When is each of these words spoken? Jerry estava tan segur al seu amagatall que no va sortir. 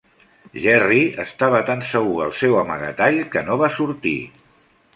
Jerry 0.61 1.01
estava 1.23 1.59
tan 1.67 1.85
segur 1.91 2.17
al 2.25 2.35
seu 2.39 2.57
amagatall 2.63 3.21
que 3.37 3.47
no 3.51 3.61
va 3.65 3.73
sortir. 3.79 4.19